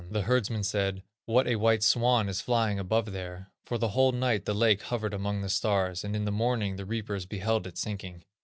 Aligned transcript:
The 0.09 0.23
herdsmen 0.23 0.63
said: 0.63 1.03
'What 1.27 1.45
a 1.47 1.57
white 1.57 1.83
swan 1.83 2.27
is 2.27 2.41
flying 2.41 2.79
above 2.79 3.11
there!' 3.11 3.51
For 3.65 3.77
the 3.77 3.89
whole 3.89 4.11
night 4.11 4.45
the 4.45 4.55
lake 4.55 4.81
hovered 4.81 5.13
among 5.13 5.41
the 5.41 5.47
stars, 5.49 6.03
and 6.03 6.15
in 6.15 6.25
the 6.25 6.31
morning 6.31 6.75
the 6.75 6.85
reapers 6.85 7.27
beheld 7.27 7.67
it 7.67 7.77
sinking. 7.77 8.23